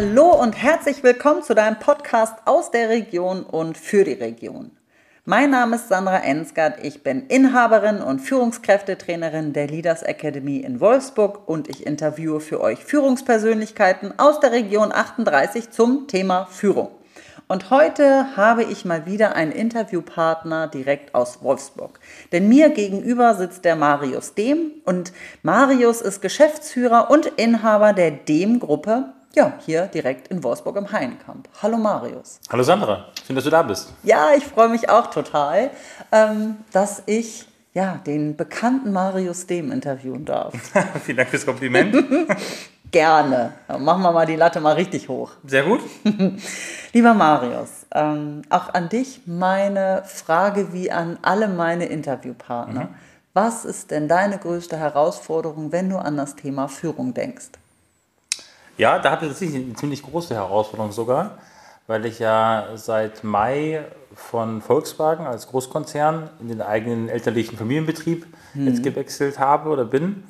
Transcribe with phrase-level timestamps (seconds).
[0.00, 4.70] Hallo und herzlich willkommen zu deinem Podcast aus der Region und für die Region.
[5.24, 11.48] Mein Name ist Sandra Ensgard, ich bin Inhaberin und Führungskräftetrainerin der Leaders Academy in Wolfsburg
[11.48, 16.90] und ich interviewe für euch Führungspersönlichkeiten aus der Region 38 zum Thema Führung.
[17.48, 21.98] Und heute habe ich mal wieder einen Interviewpartner direkt aus Wolfsburg.
[22.30, 25.12] Denn mir gegenüber sitzt der Marius Dehm und
[25.42, 31.48] Marius ist Geschäftsführer und Inhaber der Dehm-Gruppe ja, hier direkt in Wolfsburg im Heinkamp.
[31.62, 32.40] Hallo Marius.
[32.50, 33.92] Hallo Sandra, schön, dass du da bist.
[34.02, 35.70] Ja, ich freue mich auch total,
[36.12, 40.52] ähm, dass ich ja, den bekannten Marius Dehm interviewen darf.
[41.04, 41.94] Vielen Dank fürs Kompliment.
[42.90, 43.52] Gerne.
[43.68, 45.32] Dann machen wir mal die Latte mal richtig hoch.
[45.46, 45.80] Sehr gut.
[46.92, 52.84] Lieber Marius, ähm, auch an dich meine Frage wie an alle meine Interviewpartner.
[52.84, 52.94] Mhm.
[53.34, 57.50] Was ist denn deine größte Herausforderung, wenn du an das Thema Führung denkst?
[58.78, 61.38] Ja, da habe ich tatsächlich eine ziemlich große Herausforderung sogar,
[61.88, 63.84] weil ich ja seit Mai
[64.14, 68.68] von Volkswagen als Großkonzern in den eigenen elterlichen Familienbetrieb mhm.
[68.68, 70.22] jetzt gewechselt habe oder bin.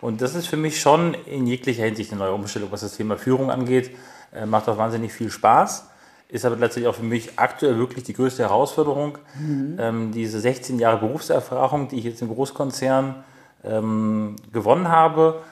[0.00, 3.16] Und das ist für mich schon in jeglicher Hinsicht eine neue Umstellung, was das Thema
[3.16, 3.92] Führung angeht.
[4.34, 5.88] Äh, macht auch wahnsinnig viel Spaß.
[6.28, 9.18] Ist aber letztlich auch für mich aktuell wirklich die größte Herausforderung.
[9.38, 9.76] Mhm.
[9.78, 13.22] Ähm, diese 16 Jahre Berufserfahrung, die ich jetzt im Großkonzern
[13.62, 15.42] ähm, gewonnen habe,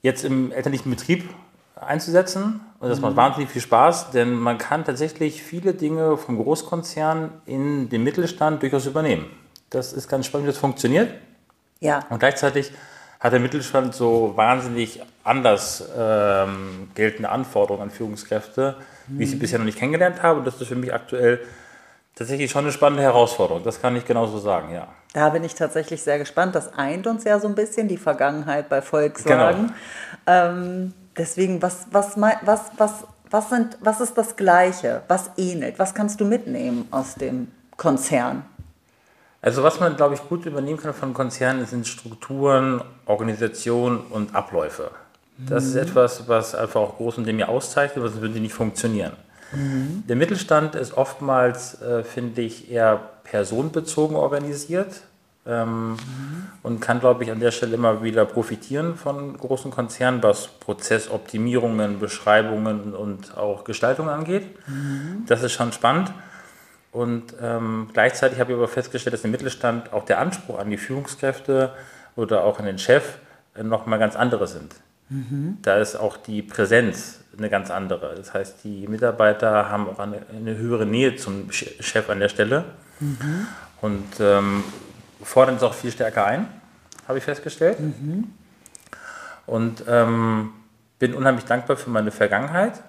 [0.00, 1.28] jetzt im elterlichen Betrieb
[1.80, 2.60] einzusetzen.
[2.78, 3.06] Und das mhm.
[3.06, 8.62] macht wahnsinnig viel Spaß, denn man kann tatsächlich viele Dinge vom Großkonzern in den Mittelstand
[8.62, 9.26] durchaus übernehmen.
[9.70, 11.12] Das ist ganz spannend, wie das funktioniert.
[11.80, 12.00] Ja.
[12.10, 12.72] Und gleichzeitig
[13.20, 19.18] hat der Mittelstand so wahnsinnig anders ähm, geltende Anforderungen an Führungskräfte, mhm.
[19.18, 19.40] wie ich sie mhm.
[19.40, 20.38] bisher noch nicht kennengelernt habe.
[20.38, 21.40] Und das ist für mich aktuell
[22.14, 23.62] tatsächlich schon eine spannende Herausforderung.
[23.62, 24.88] Das kann ich genauso sagen, ja.
[25.12, 26.54] Da bin ich tatsächlich sehr gespannt.
[26.54, 29.66] Das eint uns ja so ein bisschen, die Vergangenheit bei Volkswagen.
[29.66, 29.74] Genau.
[30.26, 32.92] Ähm, Deswegen, was, was, was, was,
[33.30, 35.02] was, sind, was ist das Gleiche?
[35.06, 35.78] Was ähnelt?
[35.78, 38.42] Was kannst du mitnehmen aus dem Konzern?
[39.42, 44.92] Also was man, glaube ich, gut übernehmen kann von Konzernen, sind Strukturen, Organisation und Abläufe.
[45.36, 45.68] Das mhm.
[45.68, 49.12] ist etwas, was einfach auch groß und dem auszeichnet, sonst würden die nicht funktionieren.
[49.52, 50.04] Mhm.
[50.08, 55.02] Der Mittelstand ist oftmals, äh, finde ich, eher personenbezogen organisiert
[55.46, 55.96] ähm, mhm.
[56.62, 61.98] und kann, glaube ich, an der Stelle immer wieder profitieren von großen Konzernen, was Prozessoptimierungen,
[61.98, 64.46] Beschreibungen und auch Gestaltung angeht.
[64.68, 65.24] Mhm.
[65.26, 66.12] Das ist schon spannend.
[66.92, 70.76] Und ähm, gleichzeitig habe ich aber festgestellt, dass im Mittelstand auch der Anspruch an die
[70.76, 71.72] Führungskräfte
[72.16, 73.18] oder auch an den Chef
[73.54, 74.74] äh, nochmal ganz andere sind.
[75.08, 75.58] Mhm.
[75.62, 78.14] Da ist auch die Präsenz eine ganz andere.
[78.16, 82.64] Das heißt, die Mitarbeiter haben auch eine, eine höhere Nähe zum Chef an der Stelle.
[83.80, 84.62] Und ähm,
[85.22, 86.48] fordern es auch viel stärker ein,
[87.06, 87.80] habe ich festgestellt.
[87.80, 88.32] Mhm.
[89.46, 90.52] Und ähm,
[90.98, 92.82] bin unheimlich dankbar für meine Vergangenheit,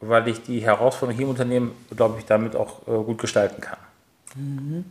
[0.00, 3.78] weil ich die Herausforderungen hier im Unternehmen, glaube ich, damit auch äh, gut gestalten kann.
[4.34, 4.84] Mhm.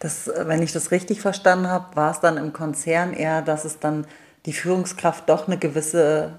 [0.00, 3.64] Das, äh, wenn ich das richtig verstanden habe, war es dann im Konzern eher, dass
[3.64, 4.06] es dann
[4.46, 6.34] die Führungskraft doch eine gewisse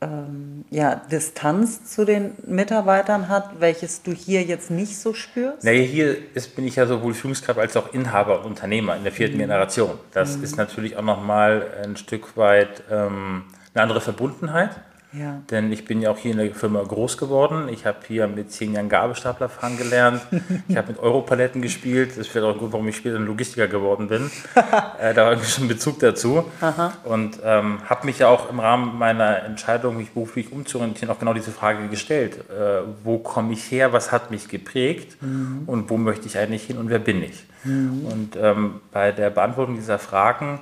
[0.00, 5.64] ähm, ja, Distanz zu den Mitarbeitern hat, welches du hier jetzt nicht so spürst?
[5.64, 9.12] Naja, hier ist, bin ich ja sowohl Führungskraft als auch Inhaber und Unternehmer in der
[9.12, 9.40] vierten mhm.
[9.40, 9.98] Generation.
[10.12, 10.44] Das mhm.
[10.44, 14.70] ist natürlich auch nochmal ein Stück weit ähm, eine andere Verbundenheit.
[15.12, 15.42] Ja.
[15.50, 17.68] Denn ich bin ja auch hier in der Firma groß geworden.
[17.68, 20.22] Ich habe hier mit zehn Jahren Gabelstapler fahren gelernt.
[20.68, 22.10] ich habe mit Europaletten gespielt.
[22.10, 24.30] Das ist vielleicht auch ein Grund, warum ich später ein Logistiker geworden bin.
[25.00, 26.44] äh, da habe ich schon Bezug dazu.
[26.60, 26.92] Aha.
[27.04, 31.34] Und ähm, habe mich ja auch im Rahmen meiner Entscheidung, mich beruflich umzuorientieren, auch genau
[31.34, 32.38] diese Frage gestellt.
[32.50, 33.92] Äh, wo komme ich her?
[33.92, 35.20] Was hat mich geprägt?
[35.22, 35.62] Mhm.
[35.66, 36.78] Und wo möchte ich eigentlich hin?
[36.78, 37.44] Und wer bin ich?
[37.64, 38.06] Mhm.
[38.06, 40.60] Und ähm, bei der Beantwortung dieser Fragen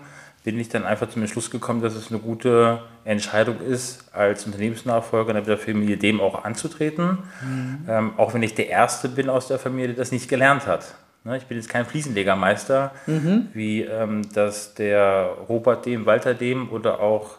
[0.49, 5.37] bin ich dann einfach zum Entschluss gekommen, dass es eine gute Entscheidung ist, als Unternehmensnachfolger
[5.37, 7.19] in der Familie dem auch anzutreten.
[7.43, 7.85] Mhm.
[7.87, 10.95] Ähm, auch wenn ich der Erste bin aus der Familie, der das nicht gelernt hat.
[11.25, 13.49] Ne, ich bin jetzt kein Fliesenlegermeister, mhm.
[13.53, 17.37] wie ähm, das der Robert dem, Walter dem oder auch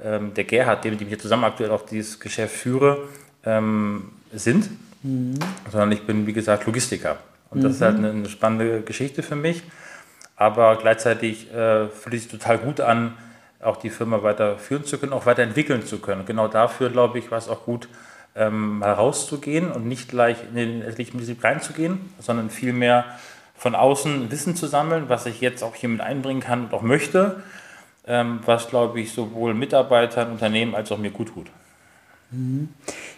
[0.00, 2.98] ähm, der Gerhard dem, mit dem ich hier zusammen aktuell auch dieses Geschäft führe,
[3.44, 4.70] ähm, sind.
[5.02, 5.40] Mhm.
[5.72, 7.16] Sondern ich bin, wie gesagt, Logistiker.
[7.50, 8.04] Und das ist halt mhm.
[8.04, 9.64] eine, eine spannende Geschichte für mich
[10.36, 13.16] aber gleichzeitig äh, fühlt es sich total gut an,
[13.60, 16.26] auch die Firma weiter führen zu können, auch weiterentwickeln zu können.
[16.26, 17.88] Genau dafür, glaube ich, war es auch gut,
[18.36, 23.04] ähm, mal rauszugehen und nicht gleich in den öffentlichen Betrieb reinzugehen, sondern vielmehr
[23.56, 26.82] von außen Wissen zu sammeln, was ich jetzt auch hier mit einbringen kann und auch
[26.82, 27.42] möchte,
[28.06, 31.46] ähm, was, glaube ich, sowohl Mitarbeitern, Unternehmen als auch mir gut tut.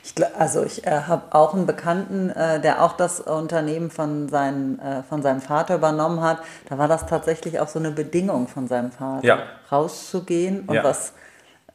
[0.03, 4.79] Ich, also ich äh, habe auch einen Bekannten, äh, der auch das Unternehmen von, seinen,
[4.79, 6.39] äh, von seinem Vater übernommen hat.
[6.69, 9.39] Da war das tatsächlich auch so eine Bedingung von seinem Vater, ja.
[9.71, 10.85] rauszugehen und ja.
[10.85, 11.13] was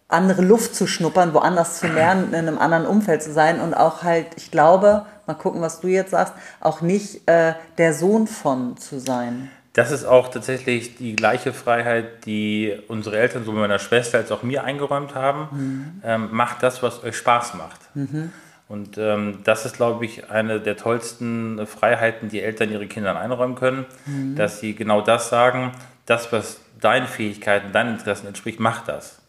[0.08, 4.04] andere Luft zu schnuppern, woanders zu lernen, in einem anderen Umfeld zu sein und auch
[4.04, 8.78] halt, ich glaube, mal gucken, was du jetzt sagst, auch nicht äh, der Sohn von
[8.78, 9.50] zu sein.
[9.74, 14.44] Das ist auch tatsächlich die gleiche Freiheit, die unsere Eltern sowohl meiner Schwester als auch
[14.44, 15.48] mir eingeräumt haben.
[15.52, 16.02] Mhm.
[16.04, 17.80] Ähm, macht das, was euch Spaß macht.
[17.94, 18.32] Mhm.
[18.68, 23.56] Und ähm, das ist, glaube ich, eine der tollsten Freiheiten, die Eltern ihre Kindern einräumen
[23.56, 24.36] können, mhm.
[24.36, 25.72] dass sie genau das sagen,
[26.06, 29.20] das, was deinen Fähigkeiten, deinen Interessen entspricht, macht das.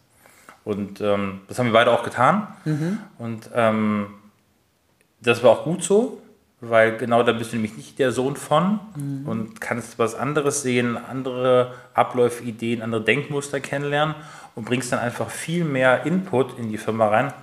[0.65, 2.47] Und ähm, das haben wir beide auch getan.
[2.65, 2.99] Mhm.
[3.17, 4.07] Und ähm,
[5.21, 6.21] das war auch gut so,
[6.69, 9.27] weil genau da bist du nämlich nicht der Sohn von mhm.
[9.27, 14.15] und kannst was anderes sehen, andere Abläufe, Ideen, andere Denkmuster kennenlernen
[14.55, 17.33] und bringst dann einfach viel mehr Input in die Firma rein,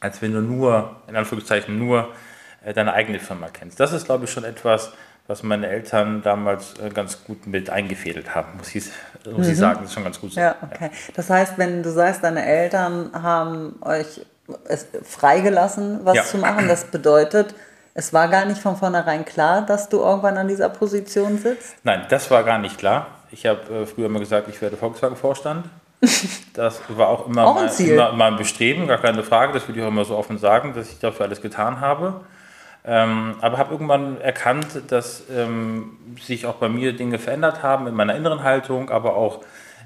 [0.00, 2.08] als wenn du nur, in Anführungszeichen, nur
[2.64, 3.80] äh, deine eigene Firma kennst.
[3.80, 4.92] Das ist, glaube ich, schon etwas,
[5.28, 8.84] was meine Eltern damals äh, ganz gut mit eingefädelt haben, muss ich,
[9.24, 9.52] muss mhm.
[9.52, 9.78] ich sagen.
[9.80, 10.40] Das ist schon ganz gut so.
[10.40, 10.90] Ja, okay.
[11.14, 14.26] Das heißt, wenn du sagst, deine Eltern haben euch
[14.68, 16.24] es freigelassen, was ja.
[16.24, 17.54] zu machen, das bedeutet,
[17.94, 21.76] es war gar nicht von vornherein klar, dass du irgendwann an dieser Position sitzt?
[21.84, 23.06] Nein, das war gar nicht klar.
[23.30, 25.66] Ich habe äh, früher immer gesagt, ich werde Volkswagen-Vorstand.
[26.54, 29.54] Das war auch immer, auch mein, immer mein Bestreben, gar keine Frage.
[29.54, 32.20] Das würde ich auch immer so offen sagen, dass ich dafür alles getan habe.
[32.84, 37.94] Ähm, aber habe irgendwann erkannt, dass ähm, sich auch bei mir Dinge verändert haben in
[37.94, 39.40] meiner inneren Haltung, aber auch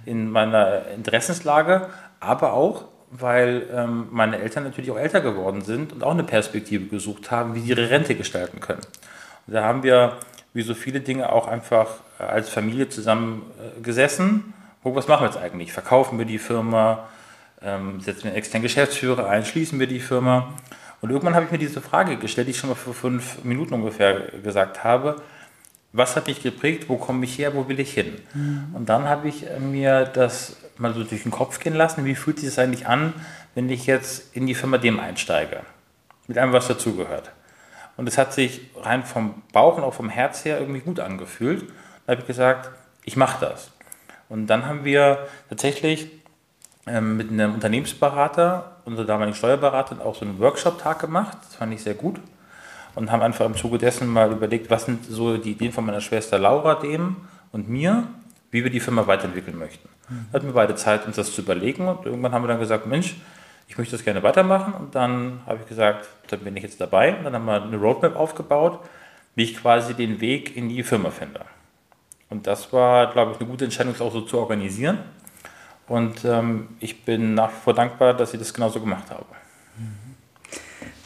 [0.06, 1.88] in meiner Interessenslage,
[2.18, 6.86] aber auch, weil ähm, meine Eltern natürlich auch älter geworden sind und auch eine Perspektive
[6.86, 8.82] gesucht haben, wie sie ihre Rente gestalten können.
[9.46, 10.16] Und da haben wir,
[10.54, 11.88] wie so viele Dinge, auch einfach
[12.18, 14.54] äh, als Familie zusammen äh, gesessen.
[14.82, 15.72] Oh, was machen wir jetzt eigentlich?
[15.72, 17.08] Verkaufen wir die Firma?
[17.62, 19.44] Ähm, setzen wir einen externen Geschäftsführer ein?
[19.44, 20.54] Schließen wir die Firma?
[21.00, 23.74] Und irgendwann habe ich mir diese Frage gestellt, die ich schon mal vor fünf Minuten
[23.74, 25.22] ungefähr gesagt habe.
[25.92, 26.88] Was hat mich geprägt?
[26.88, 27.54] Wo komme ich her?
[27.54, 28.12] Wo will ich hin?
[28.34, 28.74] Mhm.
[28.74, 32.04] Und dann habe ich äh, mir das mal so durch den Kopf gehen lassen.
[32.04, 33.14] Wie fühlt sich das eigentlich an,
[33.54, 35.60] wenn ich jetzt in die Firma dem einsteige?
[36.26, 37.30] Mit allem, was dazugehört.
[37.96, 41.68] Und es hat sich rein vom Bauch und auch vom Herz her irgendwie gut angefühlt.
[42.06, 42.70] Da habe ich gesagt,
[43.04, 43.70] ich mache das.
[44.28, 46.10] Und dann haben wir tatsächlich
[46.86, 51.38] ähm, mit einem Unternehmensberater, unserer damaligen Steuerberaterin, auch so einen Workshop-Tag gemacht.
[51.42, 52.20] Das fand ich sehr gut.
[52.94, 56.00] Und haben einfach im Zuge dessen mal überlegt, was sind so die Ideen von meiner
[56.00, 57.16] Schwester Laura dem
[57.52, 58.08] und mir,
[58.56, 59.86] wie wir die Firma weiterentwickeln möchten.
[60.08, 60.26] Mhm.
[60.32, 63.16] Hatten wir beide Zeit, uns das zu überlegen und irgendwann haben wir dann gesagt, Mensch,
[63.68, 67.14] ich möchte das gerne weitermachen und dann habe ich gesagt, dann bin ich jetzt dabei
[67.16, 68.80] und dann haben wir eine Roadmap aufgebaut,
[69.34, 71.42] wie ich quasi den Weg in die Firma finde.
[72.30, 74.98] Und das war, glaube ich, eine gute Entscheidung, das auch so zu organisieren.
[75.86, 79.26] Und ähm, ich bin nach wie vor dankbar, dass ich das genauso gemacht habe.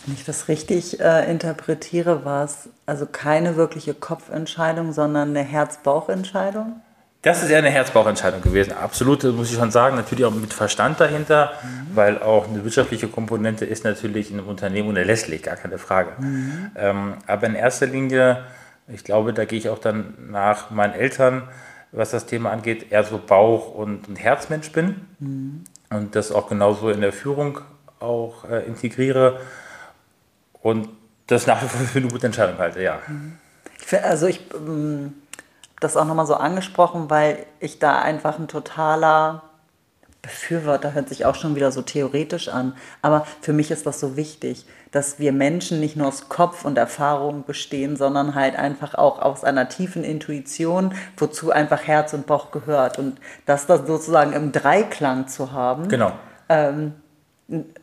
[0.06, 6.80] Wenn ich das richtig äh, interpretiere, war es also keine wirkliche Kopfentscheidung, sondern eine Herz-Bauch-Entscheidung?
[7.22, 8.72] Das ist eher eine Herz-Bauch-Entscheidung gewesen.
[8.72, 9.96] Absolut, muss ich schon sagen.
[9.96, 11.94] Natürlich auch mit Verstand dahinter, mhm.
[11.94, 16.12] weil auch eine wirtschaftliche Komponente ist natürlich in einem Unternehmen unerlässlich, gar keine Frage.
[16.18, 16.70] Mhm.
[16.76, 18.44] Ähm, aber in erster Linie,
[18.88, 21.48] ich glaube, da gehe ich auch dann nach meinen Eltern
[21.92, 25.64] was das Thema angeht, eher so Bauch- und, und Herzmensch bin mhm.
[25.90, 27.60] und das auch genauso in der Führung
[27.98, 29.40] auch äh, integriere
[30.62, 30.88] und
[31.26, 32.98] das nach wie vor für eine gute Entscheidung halte, ja.
[33.06, 33.38] Mhm.
[34.02, 35.14] Also ich ähm,
[35.80, 39.42] das auch nochmal so angesprochen, weil ich da einfach ein totaler
[40.22, 44.16] Befürworter hört sich auch schon wieder so theoretisch an, aber für mich ist das so
[44.16, 49.20] wichtig, dass wir Menschen nicht nur aus Kopf und Erfahrung bestehen, sondern halt einfach auch
[49.20, 54.52] aus einer tiefen Intuition, wozu einfach Herz und Bauch gehört und das das sozusagen im
[54.52, 55.88] Dreiklang zu haben.
[55.88, 56.12] Genau.
[56.50, 56.94] Ähm,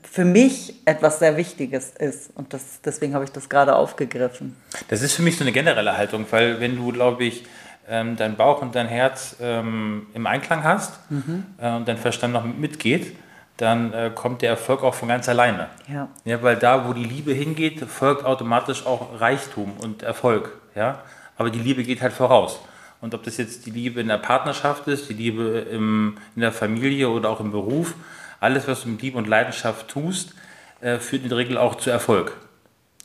[0.03, 2.31] für mich etwas sehr Wichtiges ist.
[2.35, 4.55] Und das, deswegen habe ich das gerade aufgegriffen.
[4.87, 7.43] Das ist für mich so eine generelle Haltung, weil wenn du, glaube ich,
[7.89, 11.45] ähm, dein Bauch und dein Herz ähm, im Einklang hast mhm.
[11.57, 13.15] äh, und dein Verstand noch mitgeht,
[13.57, 15.67] dann äh, kommt der Erfolg auch von ganz alleine.
[15.91, 16.07] Ja.
[16.25, 16.41] ja.
[16.43, 20.51] Weil da, wo die Liebe hingeht, folgt automatisch auch Reichtum und Erfolg.
[20.75, 20.99] Ja?
[21.37, 22.59] Aber die Liebe geht halt voraus.
[23.01, 26.51] Und ob das jetzt die Liebe in der Partnerschaft ist, die Liebe im, in der
[26.51, 27.93] Familie oder auch im Beruf,
[28.39, 30.33] alles, was du mit Liebe und Leidenschaft tust,
[30.81, 32.37] äh, führt in der Regel auch zu Erfolg.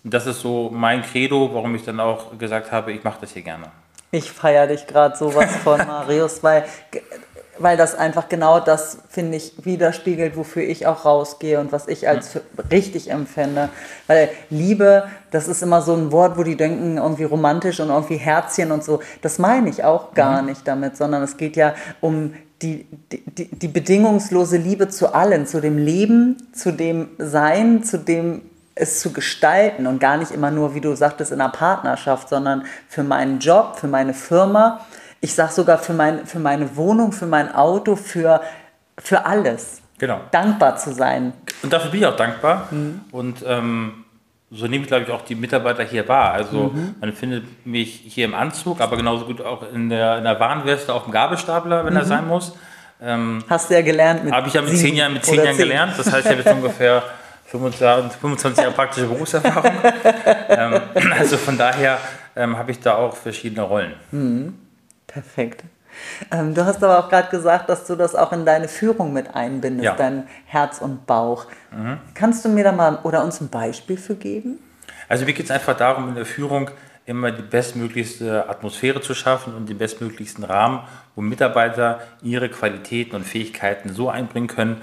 [0.04, 3.32] Und das ist so mein Credo, warum ich dann auch gesagt habe, ich mache das
[3.32, 3.70] hier gerne.
[4.14, 6.64] Ich feiere dich gerade sowas von, Marius, weil,
[7.59, 12.07] weil das einfach genau das, finde ich, widerspiegelt, wofür ich auch rausgehe und was ich
[12.07, 12.38] als
[12.71, 13.71] richtig empfinde.
[14.07, 18.19] Weil Liebe, das ist immer so ein Wort, wo die denken, irgendwie romantisch und irgendwie
[18.19, 19.00] Herzchen und so.
[19.23, 20.49] Das meine ich auch gar mhm.
[20.50, 25.62] nicht damit, sondern es geht ja um die, die, die bedingungslose Liebe zu allen, zu
[25.62, 28.42] dem Leben, zu dem Sein, zu dem
[28.75, 32.64] es zu gestalten und gar nicht immer nur, wie du sagtest, in einer Partnerschaft, sondern
[32.88, 34.81] für meinen Job, für meine Firma.
[35.21, 38.41] Ich sage sogar für, mein, für meine Wohnung, für mein Auto, für,
[38.99, 39.83] für alles.
[39.99, 40.21] genau.
[40.31, 41.33] dankbar zu sein.
[41.62, 42.69] Und dafür bin ich auch dankbar.
[42.71, 43.02] Mhm.
[43.12, 44.05] Und ähm,
[44.50, 46.33] so nehme ich, glaube ich, auch die Mitarbeiter hier wahr.
[46.33, 46.95] Also mhm.
[47.00, 50.93] man findet mich hier im Anzug, aber genauso gut auch in der, in der Warnweste
[50.93, 52.00] auf dem Gabelstapler, wenn mhm.
[52.00, 52.55] er sein muss.
[53.00, 55.57] Ähm, Hast du ja gelernt mit Habe ich ja mit zehn Jahren, mit zehn Jahren
[55.57, 55.95] gelernt.
[55.97, 57.02] Das heißt, ich habe jetzt ungefähr
[57.59, 59.73] 25, 25 Jahre praktische Berufserfahrung.
[60.49, 60.80] ähm,
[61.18, 61.99] also von daher
[62.35, 63.94] ähm, habe ich da auch verschiedene Rollen.
[64.11, 64.54] Mhm.
[65.06, 65.64] Perfekt.
[66.30, 69.35] Ähm, du hast aber auch gerade gesagt, dass du das auch in deine Führung mit
[69.35, 69.94] einbindest, ja.
[69.94, 71.47] dein Herz und Bauch.
[71.71, 71.99] Mhm.
[72.14, 74.59] Kannst du mir da mal oder uns ein Beispiel für geben?
[75.09, 76.71] Also mir geht es einfach darum, in der Führung
[77.04, 80.80] immer die bestmöglichste Atmosphäre zu schaffen und den bestmöglichsten Rahmen,
[81.14, 84.80] wo Mitarbeiter ihre Qualitäten und Fähigkeiten so einbringen können,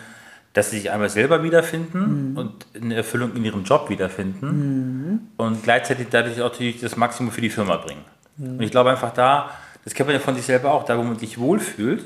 [0.53, 2.37] dass sie sich einmal selber wiederfinden mhm.
[2.37, 5.19] und eine Erfüllung in ihrem Job wiederfinden mhm.
[5.37, 8.03] und gleichzeitig dadurch auch natürlich das Maximum für die Firma bringen.
[8.37, 8.57] Mhm.
[8.57, 9.51] Und ich glaube einfach da,
[9.85, 12.03] das kennt man ja von sich selber auch, da wo man sich wohlfühlt,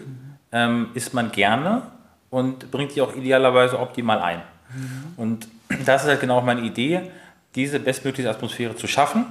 [0.52, 1.84] ähm, ist man gerne
[2.30, 4.42] und bringt sich auch idealerweise optimal ein.
[4.74, 5.14] Mhm.
[5.18, 5.48] Und
[5.86, 7.12] das ist halt genau meine Idee,
[7.56, 9.26] diese bestmögliche Atmosphäre zu schaffen,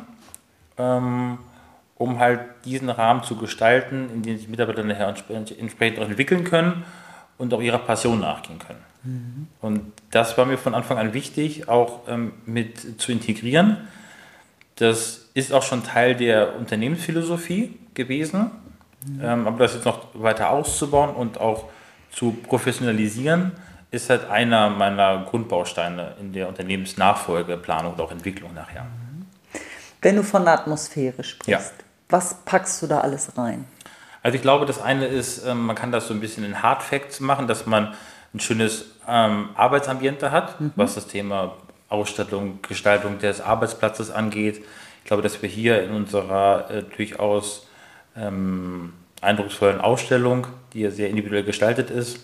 [0.78, 1.38] ähm,
[1.96, 6.84] um halt diesen Rahmen zu gestalten, in dem sich Mitarbeiter nachher entsprechend auch entwickeln können
[7.38, 8.91] und auch ihrer Passion nachgehen können.
[9.04, 9.48] Mhm.
[9.60, 13.88] Und das war mir von Anfang an wichtig, auch ähm, mit zu integrieren.
[14.76, 18.50] Das ist auch schon Teil der Unternehmensphilosophie gewesen.
[19.06, 19.20] Mhm.
[19.22, 21.68] Ähm, aber das jetzt noch weiter auszubauen und auch
[22.10, 23.52] zu professionalisieren,
[23.90, 28.84] ist halt einer meiner Grundbausteine in der Unternehmensnachfolgeplanung und auch Entwicklung nachher.
[28.84, 29.26] Mhm.
[30.00, 31.60] Wenn du von der Atmosphäre sprichst, ja.
[32.08, 33.66] was packst du da alles rein?
[34.22, 36.82] Also ich glaube, das eine ist, ähm, man kann das so ein bisschen in Hard
[36.82, 37.94] Facts machen, dass man
[38.34, 40.72] ein schönes ähm, Arbeitsambiente hat, mhm.
[40.76, 41.56] was das Thema
[41.88, 44.62] Ausstattung, Gestaltung des Arbeitsplatzes angeht.
[45.02, 47.66] Ich glaube, dass wir hier in unserer äh, durchaus
[48.16, 52.20] ähm, eindrucksvollen Ausstellung, die ja sehr individuell gestaltet ist,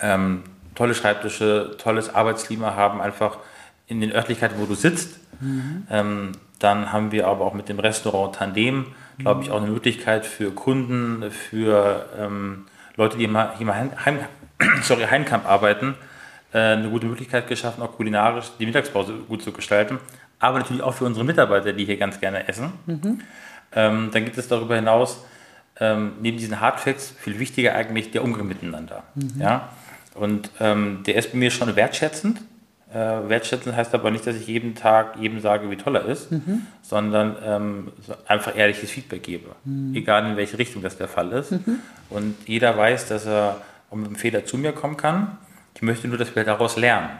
[0.00, 0.44] ähm,
[0.74, 3.38] tolle Schreibtische, tolles Arbeitsklima haben, einfach
[3.86, 5.18] in den Örtlichkeiten, wo du sitzt.
[5.40, 5.86] Mhm.
[5.90, 8.86] Ähm, dann haben wir aber auch mit dem Restaurant Tandem,
[9.18, 14.18] glaube ich, auch eine Möglichkeit für Kunden, für ähm, Leute, die immer, hier mal heim,
[14.82, 15.94] sorry, Heimkamp arbeiten,
[16.52, 19.98] äh, eine gute Möglichkeit geschaffen, auch kulinarisch die Mittagspause gut zu gestalten,
[20.38, 22.72] aber natürlich auch für unsere Mitarbeiter, die hier ganz gerne essen.
[22.86, 23.20] Mhm.
[23.74, 25.24] Ähm, dann gibt es darüber hinaus
[25.80, 29.02] ähm, neben diesen Hardfacts viel wichtiger eigentlich der Umgang miteinander.
[29.14, 29.40] Mhm.
[29.40, 29.70] Ja?
[30.14, 32.40] Und ähm, der ist bei mir schon wertschätzend.
[32.92, 36.30] Äh, wertschätzend heißt aber nicht, dass ich jeden Tag jedem sage, wie toll er ist,
[36.30, 36.66] mhm.
[36.82, 39.50] sondern ähm, so einfach ehrliches Feedback gebe.
[39.64, 39.96] Mhm.
[39.96, 41.50] Egal in welche Richtung das der Fall ist.
[41.50, 41.80] Mhm.
[42.10, 43.60] Und jeder weiß, dass er
[43.94, 45.38] und mit einem Fehler zu mir kommen kann.
[45.74, 47.10] Ich möchte nur, dass wir daraus lernen.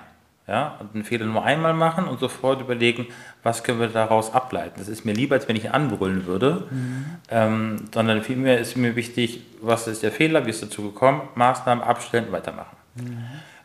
[0.46, 3.06] Ja, und einen Fehler nur einmal machen und sofort überlegen,
[3.42, 4.74] was können wir daraus ableiten.
[4.76, 7.04] Das ist mir lieber, als wenn ich anbrüllen würde, mhm.
[7.30, 11.82] ähm, sondern vielmehr ist mir wichtig, was ist der Fehler, wie ist dazu gekommen, Maßnahmen
[11.82, 12.76] abstellen, weitermachen.
[12.96, 13.18] Mhm.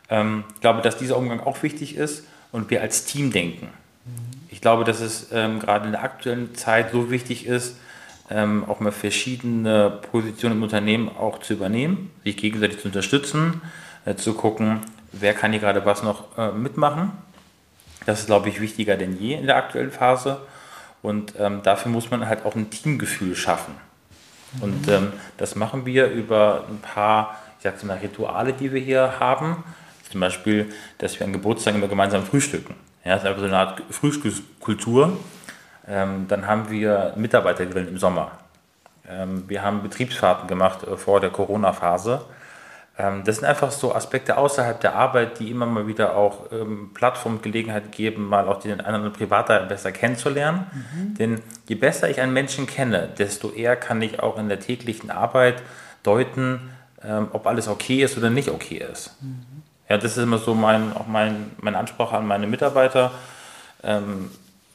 [0.08, 3.66] Ähm, ich glaube, dass dieser Umgang auch wichtig ist und wir als Team denken.
[4.06, 4.40] Mhm.
[4.48, 7.76] Ich glaube, dass es ähm, gerade in der aktuellen Zeit so wichtig ist,
[8.30, 13.60] ähm, auch mal verschiedene Positionen im Unternehmen auch zu übernehmen, sich gegenseitig zu unterstützen,
[14.04, 14.80] äh, zu gucken,
[15.12, 17.12] wer kann hier gerade was noch äh, mitmachen.
[18.06, 20.40] Das ist, glaube ich, wichtiger denn je in der aktuellen Phase.
[21.02, 23.74] Und ähm, dafür muss man halt auch ein Teamgefühl schaffen.
[24.54, 24.62] Mhm.
[24.62, 29.18] Und ähm, das machen wir über ein paar, ich sage mal, Rituale, die wir hier
[29.18, 29.64] haben.
[30.10, 32.74] Zum Beispiel, dass wir an Geburtstagen immer gemeinsam frühstücken.
[33.04, 35.16] Ja, das ist einfach so eine Art Frühstückskultur.
[35.90, 38.30] Ähm, dann haben wir Mitarbeitergrillen im Sommer.
[39.08, 42.22] Ähm, wir haben Betriebsfahrten gemacht äh, vor der Corona-Phase.
[42.96, 46.90] Ähm, das sind einfach so Aspekte außerhalb der Arbeit, die immer mal wieder auch ähm,
[46.94, 50.66] Plattformgelegenheit geben, mal auch den anderen Privater besser kennenzulernen.
[50.72, 51.14] Mhm.
[51.14, 55.10] Denn je besser ich einen Menschen kenne, desto eher kann ich auch in der täglichen
[55.10, 55.62] Arbeit
[56.04, 56.70] deuten,
[57.02, 59.16] ähm, ob alles okay ist oder nicht okay ist.
[59.20, 59.62] Mhm.
[59.88, 63.10] Ja, das ist immer so mein, auch mein, mein Anspruch an meine Mitarbeiter.
[63.82, 64.30] Ähm,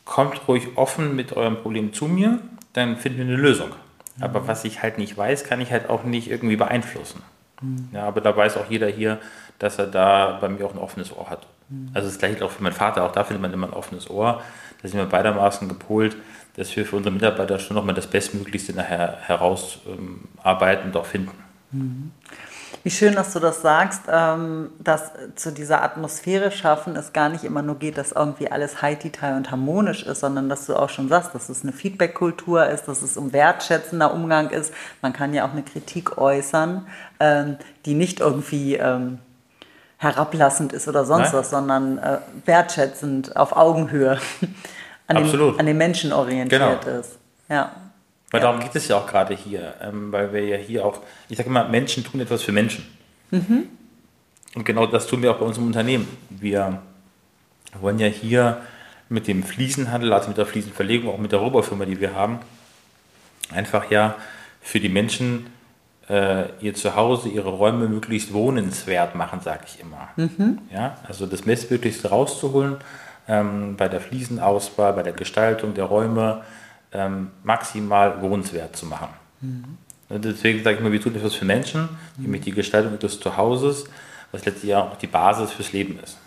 [0.05, 2.39] kommt ruhig offen mit eurem Problem zu mir,
[2.73, 3.69] dann finden wir eine Lösung.
[3.69, 4.23] Mhm.
[4.23, 7.21] Aber was ich halt nicht weiß, kann ich halt auch nicht irgendwie beeinflussen.
[7.61, 7.89] Mhm.
[7.91, 9.19] Ja, aber da weiß auch jeder hier,
[9.59, 11.47] dass er da bei mir auch ein offenes Ohr hat.
[11.69, 11.89] Mhm.
[11.93, 14.41] Also das gleiche auch für meinen Vater, auch da findet man immer ein offenes Ohr.
[14.81, 16.15] Da sind wir beidermaßen gepolt,
[16.55, 21.31] dass wir für unsere Mitarbeiter schon nochmal das Bestmöglichste nachher herausarbeiten und auch finden.
[22.85, 27.43] Wie schön, dass du das sagst, ähm, dass zu dieser Atmosphäre schaffen es gar nicht
[27.43, 31.09] immer nur geht, dass irgendwie alles heititai und harmonisch ist, sondern dass du auch schon
[31.09, 34.71] sagst, dass es eine Feedback-Kultur ist, dass es um wertschätzender Umgang ist.
[35.01, 36.85] Man kann ja auch eine Kritik äußern,
[37.19, 39.17] ähm, die nicht irgendwie ähm,
[39.97, 41.39] herablassend ist oder sonst Nein.
[41.39, 44.19] was, sondern äh, wertschätzend auf Augenhöhe
[45.07, 46.99] an, Dem, an den Menschen orientiert genau.
[46.99, 47.17] ist.
[47.49, 47.71] Ja.
[48.31, 48.47] Weil ja.
[48.47, 51.49] darum geht es ja auch gerade hier, ähm, weil wir ja hier auch, ich sage
[51.49, 52.85] immer, Menschen tun etwas für Menschen.
[53.31, 53.69] Mhm.
[54.55, 56.07] Und genau das tun wir auch bei uns im Unternehmen.
[56.29, 56.81] Wir
[57.79, 58.61] wollen ja hier
[59.09, 62.39] mit dem Fliesenhandel, also mit der Fliesenverlegung, auch mit der Roboterfirma, die wir haben,
[63.53, 64.15] einfach ja
[64.61, 65.47] für die Menschen
[66.09, 70.09] äh, ihr Zuhause, ihre Räume möglichst wohnenswert machen, sage ich immer.
[70.15, 70.59] Mhm.
[70.71, 72.77] Ja, also das Bestmöglichste rauszuholen
[73.27, 76.43] ähm, bei der Fliesenauswahl, bei der Gestaltung der Räume
[76.95, 79.09] ähm, maximal wohnenswert zu machen.
[79.41, 79.77] Mhm.
[80.09, 83.85] Deswegen sage ich mal, wir tun etwas für Menschen, nämlich die Gestaltung des Zuhauses,
[84.31, 86.17] was letztlich ja auch die Basis fürs Leben ist.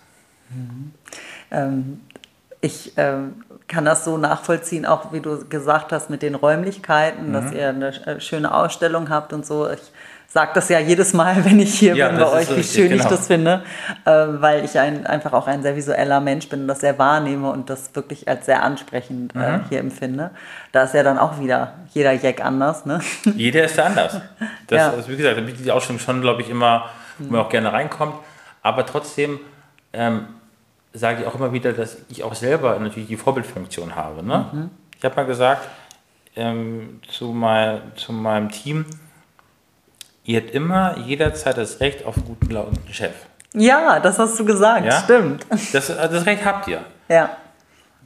[0.50, 0.92] Mhm.
[1.50, 2.00] Ähm,
[2.60, 7.32] ich ähm, kann das so nachvollziehen, auch wie du gesagt hast mit den Räumlichkeiten, mhm.
[7.32, 9.70] dass ihr eine äh, schöne Ausstellung habt und so.
[9.70, 9.92] Ich
[10.28, 13.02] sage das ja jedes Mal, wenn ich hier ja, bin bei euch, wie schön genau.
[13.02, 13.62] ich das finde,
[14.04, 17.50] äh, weil ich ein, einfach auch ein sehr visueller Mensch bin und das sehr wahrnehme
[17.50, 19.44] und das wirklich als sehr ansprechend äh, mhm.
[19.44, 20.30] äh, hier empfinde.
[20.72, 22.84] Da ist ja dann auch wieder jeder Jack anders.
[22.84, 23.00] Ne?
[23.36, 24.20] Jeder ist anders.
[24.66, 24.90] Das, ja.
[24.90, 27.72] also wie gesagt, da bietet die Ausstellung schon, glaube ich, immer, wo man auch gerne
[27.72, 28.14] reinkommt.
[28.62, 29.40] Aber trotzdem
[29.94, 30.26] ähm,
[30.92, 34.22] sage ich auch immer wieder, dass ich auch selber natürlich die Vorbildfunktion habe.
[34.22, 34.46] Ne?
[34.52, 34.70] Mhm.
[34.98, 35.66] Ich habe mal gesagt
[36.36, 38.84] ähm, zu, mein, zu meinem Team,
[40.28, 43.14] ihr habt immer jederzeit das Recht auf einen guten lauten Chef.
[43.54, 44.92] Ja, das hast du gesagt, ja?
[44.92, 45.46] stimmt.
[45.72, 46.80] Das, das Recht habt ihr.
[47.08, 47.30] Ja.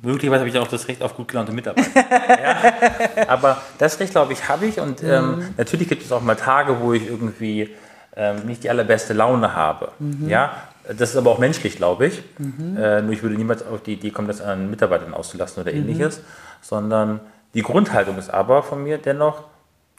[0.00, 1.90] Möglicherweise habe ich auch das Recht auf gut gelaunte Mitarbeiter.
[1.96, 3.28] ja?
[3.28, 4.78] Aber das Recht, glaube ich, habe ich.
[4.78, 5.54] Und ähm, mhm.
[5.56, 7.70] natürlich gibt es auch mal Tage, wo ich irgendwie
[8.16, 9.90] ähm, nicht die allerbeste Laune habe.
[9.98, 10.28] Mhm.
[10.28, 10.52] Ja?
[10.86, 12.22] Das ist aber auch menschlich, glaube ich.
[12.38, 12.76] Mhm.
[12.76, 15.78] Äh, nur ich würde niemals auf die Idee kommen, das an Mitarbeitern auszulassen oder mhm.
[15.78, 16.20] ähnliches.
[16.60, 17.18] Sondern
[17.54, 19.42] die Grundhaltung ist aber von mir dennoch,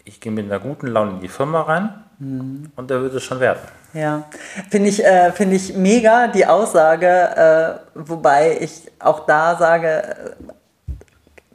[0.06, 2.72] ich gehe mit einer guten Laune in die Firma rein mhm.
[2.76, 3.60] und da wird es schon werden.
[3.94, 4.24] Ja,
[4.72, 10.54] finde ich, äh, find ich mega die Aussage, äh, wobei ich auch da sage, äh,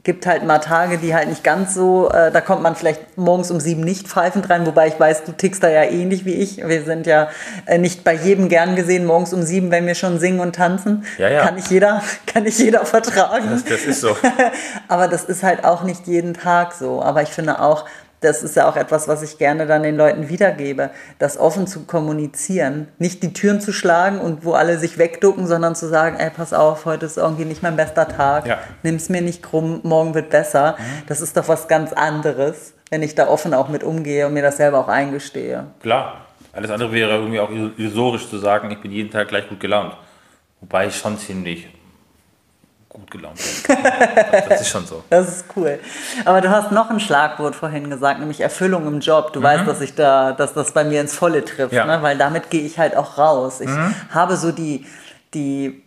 [0.03, 3.51] gibt halt mal Tage, die halt nicht ganz so, äh, da kommt man vielleicht morgens
[3.51, 6.65] um sieben nicht pfeifend rein, wobei ich weiß, du tickst da ja ähnlich wie ich.
[6.65, 7.27] Wir sind ja
[7.65, 11.03] äh, nicht bei jedem gern gesehen, morgens um sieben, wenn wir schon singen und tanzen.
[11.17, 11.45] Ja, ja.
[11.45, 13.49] Kann nicht jeder, kann nicht jeder vertragen.
[13.51, 14.15] Das, das ist so.
[14.87, 17.03] Aber das ist halt auch nicht jeden Tag so.
[17.03, 17.85] Aber ich finde auch,
[18.21, 21.85] das ist ja auch etwas, was ich gerne dann den Leuten wiedergebe, das offen zu
[21.85, 26.29] kommunizieren, nicht die Türen zu schlagen und wo alle sich wegducken, sondern zu sagen, ey,
[26.29, 28.57] pass auf, heute ist irgendwie nicht mein bester Tag, ja.
[28.83, 30.75] nimm es mir nicht krumm, morgen wird besser.
[30.77, 30.83] Mhm.
[31.07, 34.43] Das ist doch was ganz anderes, wenn ich da offen auch mit umgehe und mir
[34.43, 35.67] das selber auch eingestehe.
[35.81, 39.59] Klar, alles andere wäre irgendwie auch illusorisch zu sagen, ich bin jeden Tag gleich gut
[39.59, 39.95] gelaunt.
[40.59, 41.69] Wobei ich schon ziemlich
[42.99, 43.77] gut gelaunt bin.
[44.49, 45.03] das ist schon so.
[45.09, 45.79] Das ist cool.
[46.25, 49.33] Aber du hast noch ein Schlagwort vorhin gesagt, nämlich Erfüllung im Job.
[49.33, 49.43] Du mhm.
[49.43, 51.85] weißt, dass ich da, dass das bei mir ins Volle trifft, ja.
[51.85, 52.01] ne?
[52.01, 53.61] weil damit gehe ich halt auch raus.
[53.61, 53.93] Ich mhm.
[54.11, 54.85] habe so die,
[55.33, 55.81] die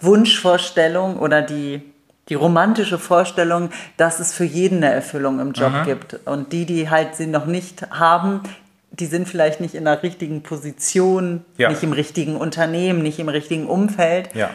[0.00, 1.82] Wunschvorstellung oder die,
[2.28, 5.84] die romantische Vorstellung, dass es für jeden eine Erfüllung im Job mhm.
[5.84, 6.14] gibt.
[6.26, 8.42] Und die, die halt sie noch nicht haben,
[8.90, 11.68] die sind vielleicht nicht in der richtigen Position, ja.
[11.68, 14.34] nicht im richtigen Unternehmen, nicht im richtigen Umfeld.
[14.34, 14.50] Ja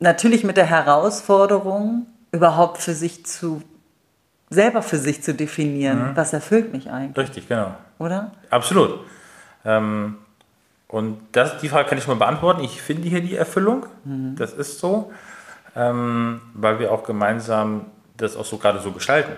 [0.00, 3.62] natürlich mit der Herausforderung, überhaupt für sich zu,
[4.50, 6.16] selber für sich zu definieren, mhm.
[6.16, 7.16] was erfüllt mich eigentlich.
[7.16, 7.74] Richtig, genau.
[7.98, 8.32] Oder?
[8.50, 9.00] Absolut.
[9.64, 10.16] Ähm,
[10.88, 12.64] und das, die Frage kann ich mal beantworten.
[12.64, 13.86] Ich finde hier die Erfüllung.
[14.04, 14.34] Mhm.
[14.36, 15.12] Das ist so,
[15.76, 17.86] ähm, weil wir auch gemeinsam
[18.16, 19.32] das auch so gerade so gestalten.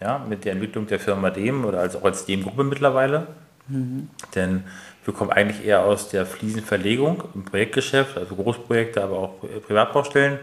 [0.00, 3.26] Ja, mit der Entwicklung der Firma Dem oder als, auch als Dem-Gruppe mittlerweile.
[3.66, 4.10] Mhm.
[4.34, 4.64] Denn
[5.08, 9.34] wir kommen eigentlich eher aus der Fliesenverlegung im Projektgeschäft, also Großprojekte, aber auch
[9.66, 10.38] Privatbaustellen,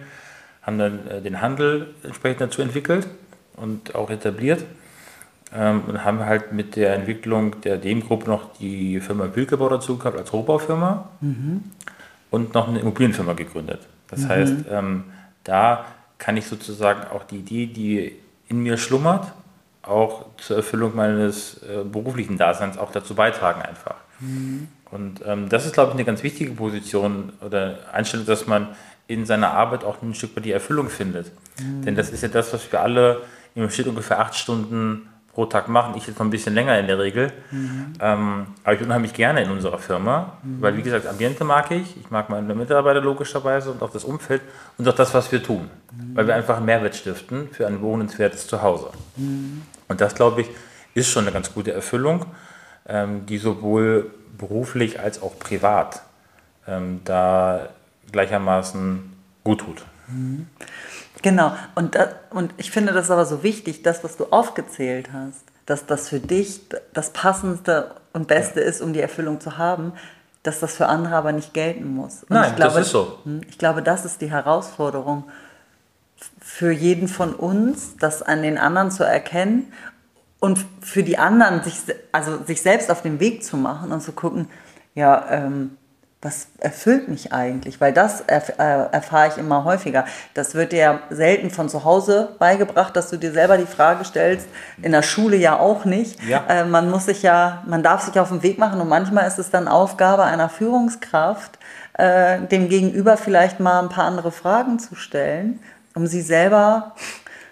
[0.63, 3.08] haben dann äh, den Handel entsprechend dazu entwickelt
[3.58, 4.65] und auch etabliert
[5.54, 10.17] ähm, und haben halt mit der Entwicklung der DEM-Gruppe noch die Firma Wilkebau dazu gehabt
[10.17, 11.65] als Rohbaufirma mhm.
[12.32, 13.82] und noch eine Immobilienfirma gegründet.
[14.08, 14.30] Das mhm.
[14.30, 15.04] heißt, ähm,
[15.43, 15.86] da
[16.17, 18.13] kann ich sozusagen auch die Idee, die
[18.47, 19.32] in mir schlummert,
[19.84, 24.04] auch zur Erfüllung meines äh, beruflichen Daseins auch dazu beitragen einfach.
[24.19, 24.67] Mhm.
[24.91, 28.69] Und ähm, das ist, glaube ich, eine ganz wichtige Position oder Einstellung, dass man
[29.08, 31.32] in seiner Arbeit auch ein Stück weit die Erfüllung findet.
[31.60, 31.84] Mhm.
[31.84, 33.21] Denn das ist ja das, was wir alle
[33.56, 35.95] im Schnitt ungefähr acht Stunden pro Tag machen.
[35.97, 37.32] Ich jetzt noch ein bisschen länger in der Regel.
[37.51, 37.93] Mhm.
[37.99, 40.62] Ähm, aber ich unheimlich gerne in unserer Firma, mhm.
[40.62, 41.97] weil, wie gesagt, Ambiente mag ich.
[41.97, 44.41] Ich mag meine Mitarbeiter logischerweise und auch das Umfeld
[44.78, 45.69] und auch das, was wir tun.
[45.91, 46.15] Mhm.
[46.15, 48.89] Weil wir einfach einen Mehrwert stiften für ein wohnenswertes Zuhause.
[49.88, 50.49] Und das, glaube ich,
[50.93, 52.25] ist schon eine ganz gute Erfüllung
[52.88, 56.02] die sowohl beruflich als auch privat
[56.67, 57.69] ähm, da
[58.12, 59.86] gleichermaßen gut tut.
[60.08, 60.48] Mhm.
[61.21, 65.43] Genau, und, das, und ich finde das aber so wichtig, das, was du aufgezählt hast,
[65.65, 66.62] dass das für dich
[66.93, 68.67] das Passendste und Beste ja.
[68.67, 69.93] ist, um die Erfüllung zu haben,
[70.43, 72.24] dass das für andere aber nicht gelten muss.
[72.24, 73.17] Und Nein, glaube, das ist so.
[73.24, 75.24] Hm, ich glaube, das ist die Herausforderung
[76.39, 79.74] für jeden von uns, das an den anderen zu erkennen
[80.45, 81.73] und für die anderen sich,
[82.12, 84.47] also sich selbst auf den Weg zu machen und zu gucken,
[84.93, 85.77] ja, ähm,
[86.21, 87.81] was erfüllt mich eigentlich?
[87.81, 90.05] Weil das erf äh, erfahre ich immer häufiger.
[90.36, 94.47] Das wird dir selten von zu Hause beigebracht, dass du dir selber die Frage stellst.
[94.84, 96.23] In der Schule ja auch nicht.
[96.23, 96.43] Ja.
[96.47, 99.39] Äh, man muss sich ja, man darf sich auf den Weg machen und manchmal ist
[99.39, 101.58] es dann Aufgabe einer Führungskraft,
[101.93, 105.60] äh, dem Gegenüber vielleicht mal ein paar andere Fragen zu stellen,
[105.95, 106.93] um sie selber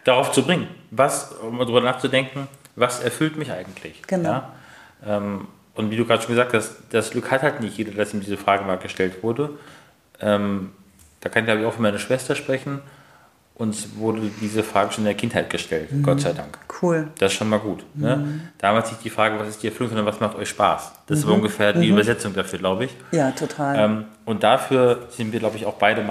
[0.04, 4.02] darauf zu bringen, was, um darüber nachzudenken, was erfüllt mich eigentlich.
[4.08, 4.30] Genau.
[4.30, 4.54] Ja?
[5.06, 8.14] Ähm, und wie du gerade schon gesagt hast, das Glück hat halt nicht jeder, dass
[8.14, 9.52] ihm diese Frage mal gestellt wurde.
[10.20, 10.72] Ähm,
[11.22, 12.82] da kann ich, glaube ich, auch für meine Schwester sprechen.
[13.56, 16.02] Uns wurde diese Frage schon in der Kindheit gestellt, mhm.
[16.02, 16.58] Gott sei Dank.
[16.82, 17.10] Cool.
[17.20, 17.86] Das ist schon mal gut.
[17.94, 18.16] Ne?
[18.16, 18.24] Mhm.
[18.24, 18.40] Ne?
[18.58, 20.92] Damals nicht die Frage, was ist die Erfüllung, sondern was macht euch Spaß.
[21.06, 21.24] Das mhm.
[21.24, 21.94] ist ungefähr die mhm.
[21.94, 22.96] Übersetzung dafür, glaube ich.
[23.12, 23.80] Ja, total.
[23.80, 26.04] Ähm, und dafür sind wir, glaube ich, auch beide,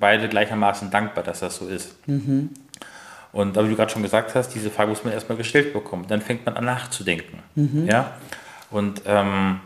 [0.00, 1.96] beide gleichermaßen dankbar, dass das so ist.
[3.36, 6.06] Und wie du gerade schon gesagt hast, diese Frage muss man erstmal gestellt bekommen.
[6.08, 7.40] Dann fängt man an nachzudenken.
[7.54, 7.86] Mhm.
[7.86, 8.12] Ja?
[8.70, 9.60] Und ähm,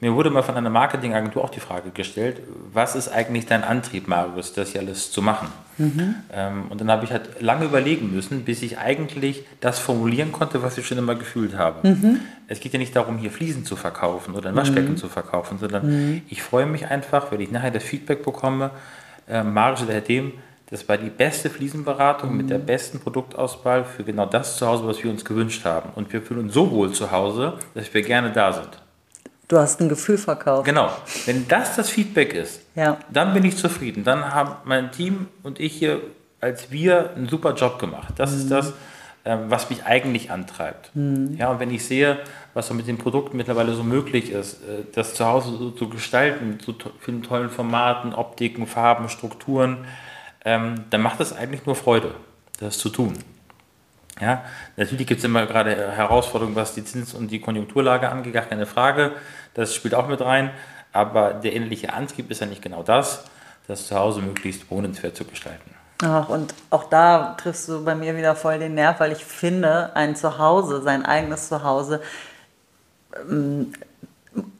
[0.00, 2.40] mir wurde mal von einer Marketingagentur auch die Frage gestellt,
[2.72, 5.48] was ist eigentlich dein Antrieb, Marius, das hier alles zu machen?
[5.76, 6.14] Mhm.
[6.32, 10.62] Ähm, und dann habe ich halt lange überlegen müssen, bis ich eigentlich das formulieren konnte,
[10.62, 11.86] was ich schon immer gefühlt habe.
[11.86, 12.20] Mhm.
[12.46, 14.96] Es geht ja nicht darum, hier Fliesen zu verkaufen oder ein Waschbecken mhm.
[14.96, 16.22] zu verkaufen, sondern mhm.
[16.30, 18.70] ich freue mich einfach, wenn ich nachher das Feedback bekomme,
[19.28, 20.32] äh, Marius oder Herr Dem,
[20.70, 22.66] das war die beste Fliesenberatung mit der mhm.
[22.66, 25.90] besten Produktauswahl für genau das zu Hause, was wir uns gewünscht haben.
[25.94, 28.68] Und wir fühlen uns so wohl zu Hause, dass wir gerne da sind.
[29.48, 30.66] Du hast ein Gefühl verkauft.
[30.66, 30.90] Genau.
[31.24, 32.98] Wenn das das Feedback ist, ja.
[33.10, 34.04] dann bin ich zufrieden.
[34.04, 36.02] Dann haben mein Team und ich hier
[36.40, 38.14] als wir einen super Job gemacht.
[38.16, 38.38] Das mhm.
[38.38, 38.72] ist das,
[39.24, 40.94] ähm, was mich eigentlich antreibt.
[40.94, 41.36] Mhm.
[41.36, 42.18] Ja, und wenn ich sehe,
[42.54, 45.88] was so mit den Produkten mittlerweile so möglich ist, äh, das zu Hause so zu
[45.88, 49.78] gestalten, mit so vielen tollen Formaten, Optiken, Farben, Strukturen,
[50.48, 52.14] ähm, dann macht es eigentlich nur Freude,
[52.58, 53.18] das zu tun.
[54.18, 54.44] Ja,
[54.76, 58.64] natürlich gibt es immer gerade Herausforderungen, was die Zins- und die Konjunkturlage angeht, gar keine
[58.64, 59.12] Frage.
[59.52, 60.50] Das spielt auch mit rein.
[60.90, 63.24] Aber der innerliche Antrieb ist ja nicht genau das,
[63.66, 65.70] das zu Hause möglichst wohnenswert zu gestalten.
[66.02, 69.94] Ach, und auch da triffst du bei mir wieder voll den Nerv, weil ich finde,
[69.94, 72.00] ein Zuhause, sein eigenes Zuhause,
[73.30, 73.74] ähm,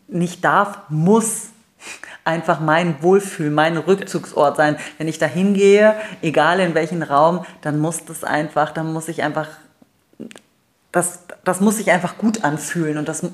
[0.06, 1.48] nicht darf, muss
[2.28, 4.76] einfach mein Wohlfühl, mein Rückzugsort sein.
[4.98, 9.22] Wenn ich da hingehe, egal in welchen Raum, dann muss das einfach, dann muss ich
[9.22, 9.48] einfach,
[10.92, 13.26] das, das muss sich einfach gut anfühlen und das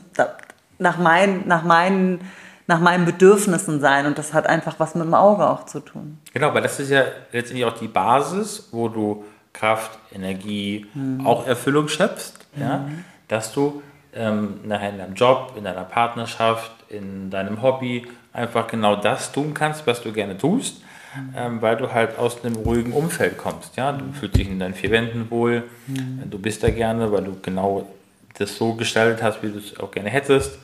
[0.79, 2.21] nach, mein, nach, meinen,
[2.67, 6.19] nach meinen Bedürfnissen sein und das hat einfach was mit dem Auge auch zu tun.
[6.33, 7.03] Genau, weil das ist ja
[7.33, 11.27] letztendlich auch die Basis, wo du Kraft, Energie, mhm.
[11.27, 12.63] auch Erfüllung schöpfst, mhm.
[12.63, 12.89] ja,
[13.29, 13.83] dass du
[14.15, 19.55] ähm, nachher in deinem Job, in deiner Partnerschaft, in deinem Hobby einfach genau das tun
[19.55, 20.83] kannst, was du gerne tust,
[21.17, 21.35] mhm.
[21.37, 23.77] ähm, weil du halt aus einem ruhigen Umfeld kommst.
[23.77, 23.93] Ja?
[23.93, 26.25] Du fühlst dich in deinen vier Wänden wohl, mhm.
[26.31, 27.89] du bist da gerne, weil du genau
[28.37, 30.59] das so gestaltet hast, wie du es auch gerne hättest.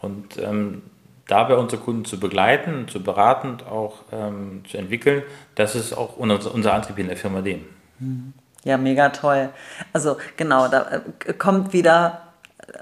[0.00, 0.82] Und ähm,
[1.26, 5.22] dabei unsere Kunden zu begleiten, zu beraten und auch ähm, zu entwickeln,
[5.54, 7.64] das ist auch unser, unser Antrieb in der Firma dem.
[7.98, 8.34] Mhm.
[8.64, 9.48] Ja, mega toll.
[9.92, 12.22] Also genau, da äh, kommt wieder,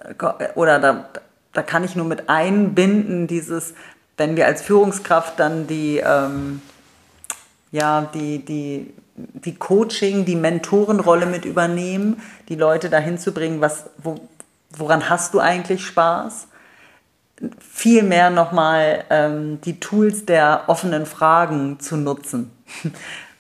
[0.09, 1.09] äh, oder da,
[1.53, 3.75] da kann ich nur mit einbinden, dieses
[4.17, 6.63] wenn wir als Führungskraft dann die, ähm,
[7.71, 13.91] ja, die, die, die Coaching, die Mentorenrolle mit übernehmen, die Leute dahin zu bringen, was,
[13.99, 14.21] wo,
[14.71, 16.49] woran hast du eigentlich Spaß?
[17.61, 22.51] Viel mehr nochmal ähm, die Tools der offenen Fragen zu nutzen.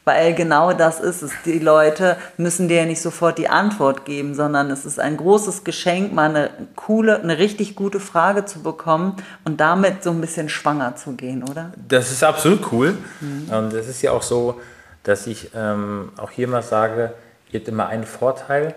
[0.06, 1.32] Weil genau das ist es.
[1.44, 5.64] Die Leute müssen dir ja nicht sofort die Antwort geben, sondern es ist ein großes
[5.64, 10.48] Geschenk, mal eine coole, eine richtig gute Frage zu bekommen und damit so ein bisschen
[10.48, 11.72] schwanger zu gehen, oder?
[11.88, 12.96] Das ist absolut cool.
[13.20, 13.52] Mhm.
[13.52, 14.60] Und es ist ja auch so,
[15.02, 17.12] dass ich ähm, auch hier mal sage,
[17.50, 18.76] ihr habt immer einen Vorteil.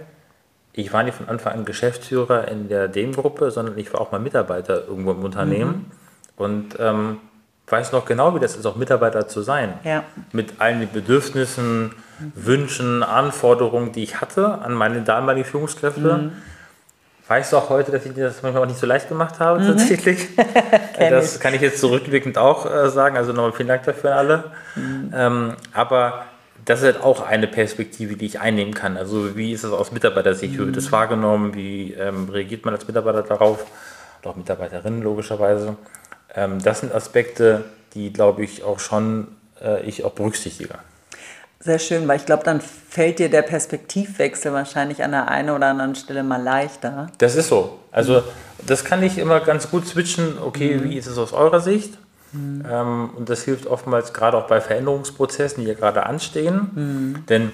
[0.73, 4.19] Ich war nicht von Anfang an Geschäftsführer in der Dem-Gruppe, sondern ich war auch mal
[4.19, 5.69] Mitarbeiter irgendwo im Unternehmen.
[6.37, 6.43] Mhm.
[6.43, 7.17] Und ähm,
[7.71, 9.73] weiß noch genau, wie das ist, auch Mitarbeiter zu sein.
[9.83, 10.03] Ja.
[10.31, 11.93] Mit allen den Bedürfnissen,
[12.35, 15.99] Wünschen, Anforderungen, die ich hatte an meine damaligen Führungskräfte.
[15.99, 16.31] Mhm.
[17.27, 19.67] Weißt du auch heute, dass ich das manchmal auch nicht so leicht gemacht habe, mhm.
[19.67, 20.29] tatsächlich.
[20.99, 21.41] das ich.
[21.41, 23.17] kann ich jetzt zurückblickend auch äh, sagen.
[23.17, 24.43] Also nochmal vielen Dank dafür an alle.
[24.75, 25.13] Mhm.
[25.15, 26.25] Ähm, aber
[26.65, 28.97] das ist halt auch eine Perspektive, die ich einnehmen kann.
[28.97, 30.55] Also wie ist es aus Mitarbeitersicht?
[30.55, 30.91] Wie wird das mhm.
[30.91, 31.53] wahrgenommen?
[31.53, 33.65] Wie ähm, reagiert man als Mitarbeiter darauf?
[34.21, 35.77] Oder auch Mitarbeiterinnen logischerweise.
[36.39, 39.27] Ähm, das sind Aspekte, die, glaube ich, auch schon
[39.61, 40.75] äh, ich auch berücksichtige.
[41.59, 45.67] Sehr schön, weil ich glaube, dann fällt dir der Perspektivwechsel wahrscheinlich an der einen oder
[45.67, 47.07] anderen Stelle mal leichter.
[47.17, 47.79] Das ist so.
[47.91, 48.23] Also
[48.65, 50.37] das kann ich immer ganz gut switchen.
[50.39, 50.85] Okay, mhm.
[50.85, 51.97] wie ist es aus eurer Sicht?
[52.31, 52.63] Mhm.
[52.69, 56.71] Ähm, und das hilft oftmals gerade auch bei Veränderungsprozessen, die ja gerade anstehen.
[56.73, 57.25] Mhm.
[57.27, 57.51] Denn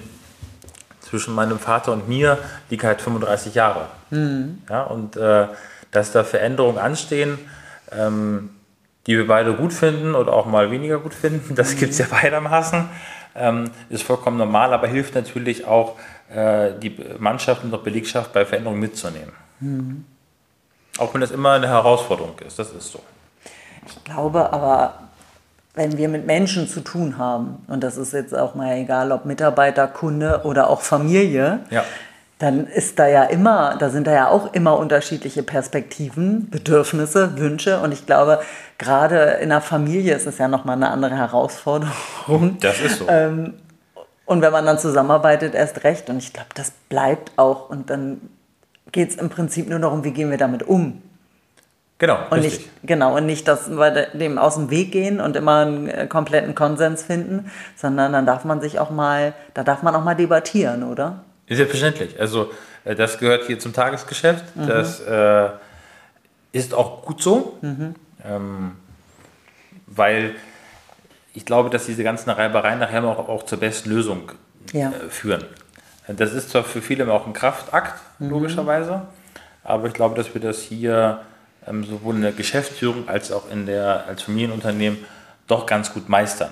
[1.00, 2.38] zwischen meinem Vater und mir
[2.70, 3.86] liegt halt 35 Jahre.
[4.10, 4.62] Mhm.
[4.70, 5.48] Ja, und äh,
[5.90, 7.38] dass da Veränderungen anstehen,
[7.90, 8.50] ähm,
[9.06, 11.54] die wir beide gut finden oder auch mal weniger gut finden.
[11.54, 11.78] Das mhm.
[11.78, 12.88] gibt es ja beidermaßen.
[13.34, 15.96] Ähm, ist vollkommen normal, aber hilft natürlich auch,
[16.34, 19.32] äh, die Mannschaft und auch Belegschaft bei Veränderungen mitzunehmen.
[19.60, 20.04] Mhm.
[20.98, 23.00] Auch wenn das immer eine Herausforderung ist, das ist so.
[23.86, 24.94] Ich glaube aber,
[25.74, 29.26] wenn wir mit Menschen zu tun haben, und das ist jetzt auch mal egal, ob
[29.26, 31.84] Mitarbeiter, Kunde oder auch Familie, ja
[32.38, 37.80] dann ist da ja immer, da sind da ja auch immer unterschiedliche Perspektiven, Bedürfnisse, Wünsche.
[37.80, 38.40] Und ich glaube,
[38.76, 42.58] gerade in der Familie ist es ja nochmal eine andere Herausforderung.
[42.60, 43.08] Das ist so.
[43.08, 43.54] Ähm,
[44.26, 46.10] und wenn man dann zusammenarbeitet, erst recht.
[46.10, 47.70] Und ich glaube, das bleibt auch.
[47.70, 48.20] Und dann
[48.92, 51.02] geht es im Prinzip nur darum, wie gehen wir damit um.
[51.98, 52.18] Genau.
[52.28, 52.66] Und richtig.
[52.66, 56.06] nicht, genau, und nicht, dass wir dem aus dem Weg gehen und immer einen äh,
[56.06, 60.14] kompletten Konsens finden, sondern dann darf man sich auch mal, da darf man auch mal
[60.14, 61.20] debattieren, oder?
[61.48, 62.18] Selbstverständlich.
[62.20, 62.50] Also
[62.84, 64.56] äh, das gehört hier zum Tagesgeschäft.
[64.56, 64.66] Mhm.
[64.66, 65.48] Das äh,
[66.52, 67.94] ist auch gut so, mhm.
[68.24, 68.72] ähm,
[69.86, 70.34] weil
[71.34, 74.32] ich glaube, dass diese ganzen Reibereien nachher auch, auch zur besten Lösung
[74.72, 74.90] ja.
[74.90, 75.44] äh, führen.
[76.08, 78.30] Das ist zwar für viele auch ein Kraftakt, mhm.
[78.30, 79.02] logischerweise,
[79.64, 81.20] aber ich glaube, dass wir das hier
[81.66, 85.04] ähm, sowohl in der Geschäftsführung als auch in der, als Familienunternehmen
[85.48, 86.50] doch ganz gut meistern.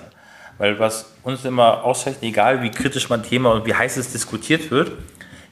[0.57, 4.71] Weil was uns immer auszeichnet, egal wie kritisch man Thema und wie heiß es diskutiert
[4.71, 4.91] wird,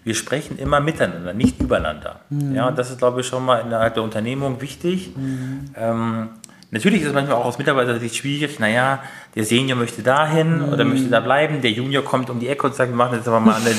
[0.03, 2.19] wir sprechen immer miteinander, nicht übereinander.
[2.29, 2.55] Mhm.
[2.55, 5.15] Ja, und das ist, glaube ich, schon mal innerhalb der Unternehmung wichtig.
[5.15, 5.69] Mhm.
[5.77, 6.29] Ähm,
[6.71, 9.01] natürlich ist es manchmal auch aus Mitarbeitersicht schwierig, naja,
[9.35, 10.73] der Senior möchte dahin mhm.
[10.73, 13.27] oder möchte da bleiben, der Junior kommt um die Ecke und sagt, wir machen jetzt
[13.27, 13.73] aber mal eine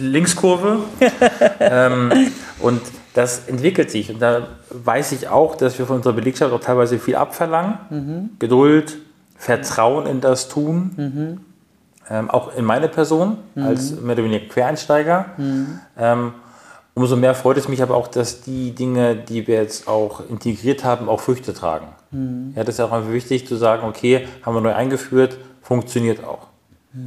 [0.00, 0.80] Linkskurve.
[1.60, 2.80] ähm, und
[3.14, 4.10] das entwickelt sich.
[4.10, 7.78] Und da weiß ich auch, dass wir von unserer Belegschaft auch teilweise viel abverlangen.
[7.90, 8.30] Mhm.
[8.38, 8.96] Geduld,
[9.36, 11.40] Vertrauen in das Tun, mhm.
[12.10, 13.62] ähm, auch in meine Person mhm.
[13.62, 15.26] als mehr oder weniger Quereinsteiger.
[15.36, 15.80] Mhm.
[15.98, 16.32] Ähm,
[16.94, 20.84] umso mehr freut es mich aber auch, dass die Dinge, die wir jetzt auch integriert
[20.84, 21.88] haben, auch Früchte tragen.
[22.54, 26.46] Ja, das ist auch einfach wichtig zu sagen, okay, haben wir neu eingeführt, funktioniert auch.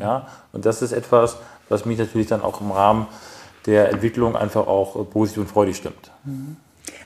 [0.01, 1.37] Ja, und das ist etwas,
[1.69, 3.07] was mich natürlich dann auch im Rahmen
[3.65, 6.11] der Entwicklung einfach auch positiv und freudig stimmt.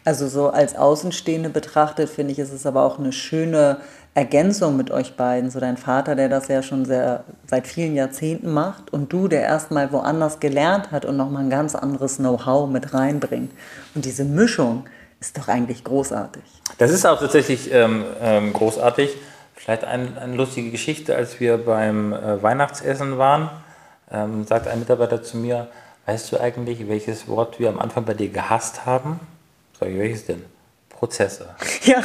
[0.03, 3.77] Also so als Außenstehende betrachtet, finde ich, ist es aber auch eine schöne
[4.13, 5.51] Ergänzung mit euch beiden.
[5.51, 9.43] So dein Vater, der das ja schon sehr, seit vielen Jahrzehnten macht und du, der
[9.43, 13.51] erstmal woanders gelernt hat und nochmal ein ganz anderes Know-how mit reinbringt.
[13.93, 14.85] Und diese Mischung
[15.19, 16.43] ist doch eigentlich großartig.
[16.79, 19.15] Das ist auch tatsächlich ähm, ähm, großartig.
[19.53, 23.51] Vielleicht ein, eine lustige Geschichte, als wir beim äh, Weihnachtsessen waren,
[24.11, 25.67] ähm, sagt ein Mitarbeiter zu mir,
[26.07, 29.19] weißt du eigentlich, welches Wort wir am Anfang bei dir gehasst haben?
[29.81, 30.43] Sag ich, welches denn?
[30.89, 31.49] Prozesse.
[31.83, 31.99] Ja.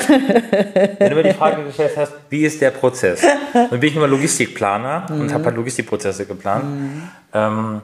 [0.98, 3.20] Wenn du mir die Frage gestellt hast, wie ist der Prozess?
[3.52, 5.20] Dann bin ich immer Logistikplaner mhm.
[5.20, 6.64] und habe halt Logistikprozesse geplant.
[6.64, 7.02] Mhm.
[7.34, 7.82] Ähm,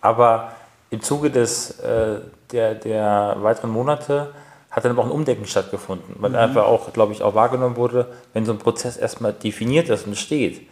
[0.00, 0.52] aber
[0.90, 2.20] im Zuge des, äh,
[2.52, 4.32] der, der weiteren Monate
[4.70, 6.36] hat dann aber auch ein Umdenken stattgefunden, weil mhm.
[6.36, 10.16] einfach auch, glaube ich, auch wahrgenommen wurde, wenn so ein Prozess erstmal definiert ist und
[10.16, 10.68] steht,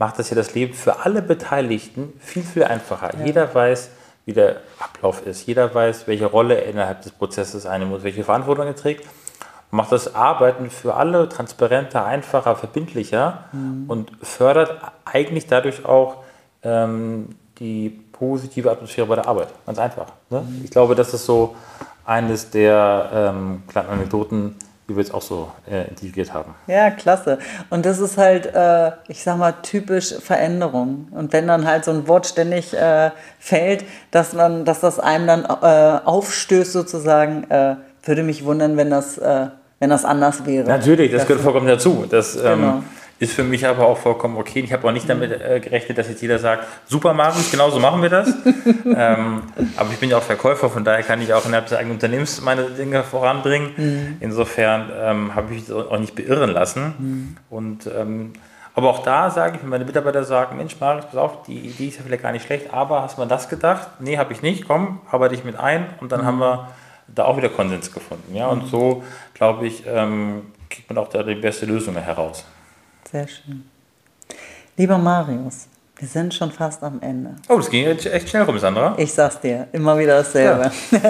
[0.00, 3.16] macht das ja das Leben für alle Beteiligten viel, viel einfacher.
[3.16, 3.24] Ja.
[3.24, 3.90] Jeder weiß,
[4.28, 5.46] wie der Ablauf ist.
[5.46, 9.04] Jeder weiß, welche Rolle er innerhalb des Prozesses einnehmen muss, welche Verantwortung er trägt
[9.70, 13.84] macht das Arbeiten für alle transparenter, einfacher, verbindlicher mhm.
[13.88, 16.24] und fördert eigentlich dadurch auch
[16.62, 19.48] ähm, die positive Atmosphäre bei der Arbeit.
[19.66, 20.06] Ganz einfach.
[20.30, 20.40] Ne?
[20.40, 20.62] Mhm.
[20.64, 21.54] Ich glaube, das ist so
[22.04, 24.56] eines der ähm, kleinen Anekdoten,
[24.88, 26.54] die wir jetzt auch so äh, integriert haben.
[26.66, 27.38] Ja, klasse.
[27.68, 31.08] Und das ist halt, äh, ich sag mal, typisch Veränderung.
[31.10, 35.26] Und wenn dann halt so ein Wort ständig äh, fällt, dass man, dass das einem
[35.26, 39.48] dann äh, aufstößt sozusagen, äh, würde mich wundern, wenn das äh,
[39.80, 40.66] wenn das anders wäre.
[40.66, 42.04] Natürlich, das, gehört vollkommen dazu.
[42.08, 42.82] Das ähm, genau.
[43.18, 44.60] Ist für mich aber auch vollkommen okay.
[44.60, 47.80] Ich habe auch nicht damit äh, gerechnet, dass jetzt jeder sagt, super Marius, genau so
[47.80, 48.28] machen wir das.
[48.84, 49.42] ähm,
[49.76, 52.40] aber ich bin ja auch Verkäufer, von daher kann ich auch innerhalb des eigenen Unternehmens
[52.40, 53.70] meine Dinge voranbringen.
[53.76, 54.16] Mhm.
[54.20, 56.94] Insofern ähm, habe ich mich auch nicht beirren lassen.
[56.98, 57.36] Mhm.
[57.50, 58.32] Und ähm,
[58.74, 61.88] aber auch da sage ich, wenn meine Mitarbeiter sagen, Mensch, Marius, pass auf, die Idee
[61.88, 63.88] ist ja vielleicht gar nicht schlecht, aber hast du mal das gedacht?
[63.98, 66.26] Nee, habe ich nicht, komm, arbeite ich mit ein und dann mhm.
[66.26, 66.68] haben wir
[67.08, 68.36] da auch wieder Konsens gefunden.
[68.36, 68.46] Ja?
[68.46, 69.02] Und so,
[69.34, 72.44] glaube ich, ähm, kriegt man auch da die beste Lösung heraus.
[73.10, 73.64] Sehr schön.
[74.76, 75.66] Lieber Marius,
[75.96, 77.36] wir sind schon fast am Ende.
[77.48, 78.94] Oh, das ging echt schnell rum, Sandra.
[78.98, 80.70] Ich sag's dir, immer wieder dasselbe.
[80.90, 81.00] Ja.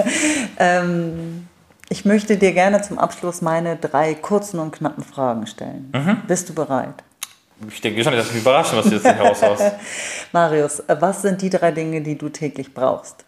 [0.57, 1.47] ähm,
[1.89, 5.91] ich möchte dir gerne zum Abschluss meine drei kurzen und knappen Fragen stellen.
[5.93, 6.21] Mhm.
[6.25, 7.03] Bist du bereit?
[7.67, 9.63] Ich denke schon, dass mich überraschen, was du jetzt heraushaust.
[10.31, 13.25] Marius, was sind die drei Dinge, die du täglich brauchst?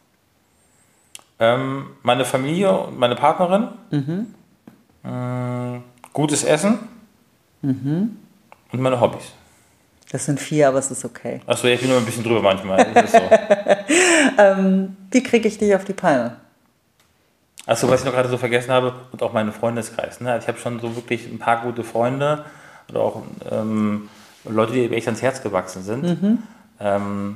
[1.40, 3.68] Ähm, meine Familie und meine Partnerin.
[3.90, 4.34] Mhm.
[5.04, 5.82] Äh,
[6.14, 6.80] gutes Essen.
[7.62, 8.21] Mhm.
[8.72, 9.34] Und meine Hobbys.
[10.12, 11.40] Das sind vier, aber es ist okay.
[11.48, 12.86] Achso, ich bin nur ein bisschen drüber manchmal.
[13.08, 13.18] So.
[14.38, 16.36] ähm, wie kriege ich dich auf die Palme?
[17.66, 20.20] Achso, was ich noch gerade so vergessen habe, und auch meinen Freundeskreis.
[20.20, 20.32] Ne?
[20.32, 22.44] Also ich habe schon so wirklich ein paar gute Freunde
[22.90, 24.10] oder auch ähm,
[24.44, 26.04] Leute, die echt ans Herz gewachsen sind.
[26.04, 26.40] Mhm.
[26.82, 27.36] Ähm,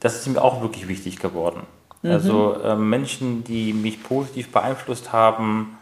[0.00, 1.62] das ist mir auch wirklich wichtig geworden.
[2.02, 2.10] Mhm.
[2.10, 5.78] Also äh, Menschen, die mich positiv beeinflusst haben,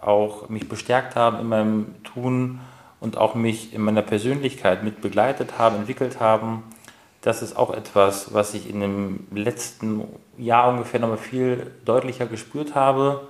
[0.00, 2.60] auch mich bestärkt haben in meinem Tun
[3.00, 6.62] und auch mich in meiner Persönlichkeit mit begleitet haben, entwickelt haben.
[7.22, 10.04] Das ist auch etwas, was ich in dem letzten
[10.38, 13.28] Jahr ungefähr nochmal viel deutlicher gespürt habe,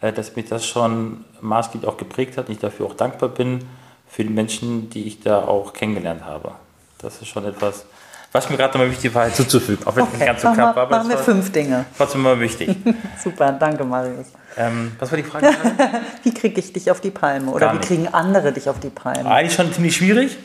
[0.00, 3.64] äh, dass mich das schon maßgeblich auch geprägt hat und ich dafür auch dankbar bin
[4.06, 6.52] für die Menschen, die ich da auch kennengelernt habe.
[6.98, 7.86] Das ist schon etwas,
[8.34, 9.86] was mir gerade nochmal wichtig war, hinzuzufügen.
[9.86, 10.12] Auch wenn okay.
[10.14, 10.90] es nicht ganz so knapp war.
[10.90, 11.84] Machen wir fünf Dinge.
[11.96, 12.76] Trotzdem immer wichtig.
[13.22, 14.26] Super, danke Marius.
[14.56, 15.50] Ähm, was war die Frage?
[16.24, 17.52] wie kriege ich dich auf die Palme?
[17.52, 19.30] Oder wie kriegen andere dich auf die Palme?
[19.30, 20.36] Eigentlich schon ziemlich schwierig.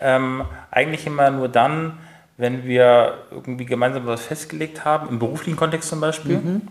[0.00, 1.98] Ähm, eigentlich immer nur dann,
[2.36, 6.36] wenn wir irgendwie gemeinsam was festgelegt haben, im beruflichen Kontext zum Beispiel.
[6.36, 6.62] Mhm.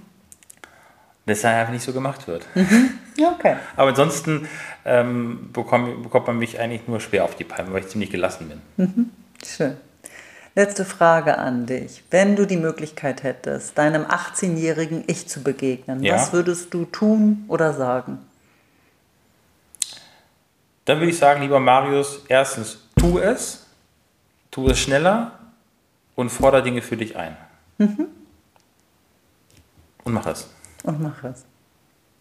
[1.25, 2.47] Das einfach nicht so gemacht wird.
[2.55, 2.91] Mhm.
[3.17, 3.57] Okay.
[3.75, 4.47] Aber ansonsten
[4.85, 8.47] ähm, bekomm, bekommt man mich eigentlich nur schwer auf die Palme, weil ich ziemlich gelassen
[8.47, 8.61] bin.
[8.77, 9.09] Mhm.
[9.45, 9.75] Schön.
[10.55, 12.03] Letzte Frage an dich.
[12.11, 16.15] Wenn du die Möglichkeit hättest, deinem 18-jährigen Ich zu begegnen, ja.
[16.15, 18.19] was würdest du tun oder sagen?
[20.85, 23.65] Dann würde ich sagen, lieber Marius, erstens, tu es,
[24.51, 25.39] tu es schneller
[26.15, 27.35] und fordere Dinge für dich ein.
[27.79, 28.07] Mhm.
[30.03, 30.49] Und mach es.
[30.83, 31.45] Und mach es.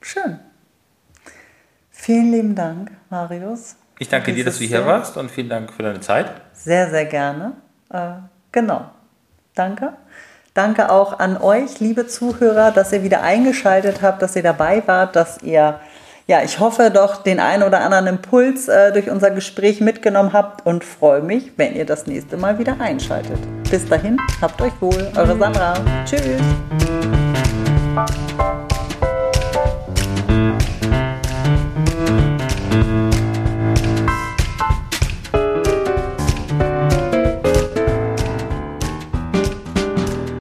[0.00, 0.38] Schön.
[1.90, 3.76] Vielen lieben Dank, Marius.
[3.98, 6.32] Ich danke dir, dass du hier warst und vielen Dank für deine Zeit.
[6.54, 7.52] Sehr, sehr gerne.
[7.92, 8.14] Äh,
[8.50, 8.86] genau.
[9.54, 9.92] Danke.
[10.54, 15.16] Danke auch an euch, liebe Zuhörer, dass ihr wieder eingeschaltet habt, dass ihr dabei wart,
[15.16, 15.80] dass ihr,
[16.26, 20.66] ja, ich hoffe doch den einen oder anderen Impuls äh, durch unser Gespräch mitgenommen habt
[20.66, 23.38] und freue mich, wenn ihr das nächste Mal wieder einschaltet.
[23.70, 25.74] Bis dahin, habt euch wohl, eure Sandra.
[26.04, 26.42] Tschüss.